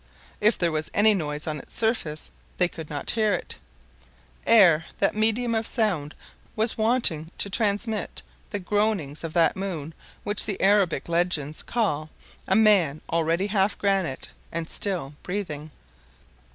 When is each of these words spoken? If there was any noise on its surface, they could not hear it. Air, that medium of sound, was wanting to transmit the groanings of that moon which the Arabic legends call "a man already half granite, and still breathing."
If 0.39 0.57
there 0.57 0.71
was 0.71 0.89
any 0.95 1.13
noise 1.13 1.45
on 1.45 1.59
its 1.59 1.75
surface, 1.77 2.31
they 2.57 2.67
could 2.67 2.89
not 2.89 3.11
hear 3.11 3.35
it. 3.35 3.59
Air, 4.47 4.85
that 4.97 5.13
medium 5.15 5.53
of 5.53 5.67
sound, 5.67 6.15
was 6.55 6.75
wanting 6.75 7.29
to 7.37 7.51
transmit 7.51 8.23
the 8.49 8.57
groanings 8.57 9.23
of 9.23 9.33
that 9.33 9.55
moon 9.55 9.93
which 10.23 10.45
the 10.45 10.59
Arabic 10.59 11.07
legends 11.07 11.61
call 11.61 12.09
"a 12.47 12.55
man 12.55 13.01
already 13.11 13.45
half 13.45 13.77
granite, 13.77 14.29
and 14.51 14.71
still 14.71 15.13
breathing." 15.21 15.69